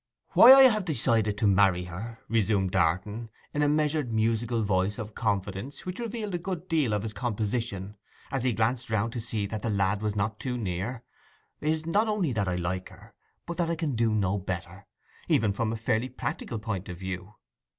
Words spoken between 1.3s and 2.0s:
to marry